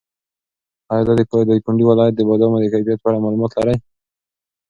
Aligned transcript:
ایا 0.91 1.03
د 1.07 1.09
دایکنډي 1.47 1.83
ولایت 1.87 2.13
د 2.15 2.21
بادامو 2.29 2.57
د 2.61 2.65
کیفیت 2.73 2.99
په 3.01 3.07
اړه 3.09 3.23
معلومات 3.23 3.51
لرې؟ 3.57 3.75